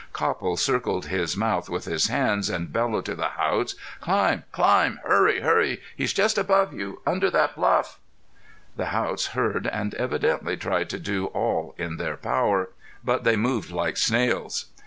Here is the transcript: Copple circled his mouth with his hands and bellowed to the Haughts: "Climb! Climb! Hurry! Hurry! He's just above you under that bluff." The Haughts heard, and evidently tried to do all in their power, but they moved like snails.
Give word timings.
Copple 0.13 0.57
circled 0.57 1.05
his 1.05 1.37
mouth 1.37 1.69
with 1.69 1.85
his 1.85 2.07
hands 2.07 2.49
and 2.49 2.73
bellowed 2.73 3.05
to 3.05 3.13
the 3.13 3.29
Haughts: 3.37 3.75
"Climb! 3.99 4.45
Climb! 4.51 4.99
Hurry! 5.05 5.41
Hurry! 5.41 5.79
He's 5.95 6.11
just 6.11 6.39
above 6.39 6.73
you 6.73 7.03
under 7.05 7.29
that 7.29 7.55
bluff." 7.55 7.99
The 8.77 8.87
Haughts 8.87 9.27
heard, 9.37 9.67
and 9.67 9.93
evidently 9.93 10.57
tried 10.57 10.89
to 10.89 10.97
do 10.97 11.27
all 11.27 11.75
in 11.77 11.97
their 11.97 12.17
power, 12.17 12.69
but 13.03 13.23
they 13.25 13.35
moved 13.35 13.69
like 13.69 13.95
snails. 13.95 14.65